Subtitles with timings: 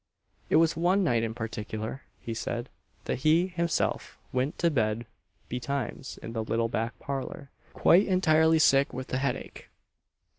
[0.49, 2.69] It was one night in partickler, he said,
[3.05, 5.05] that he himself went to bed
[5.47, 9.69] betimes in the little back parlour, quite entirely sick with the head ache.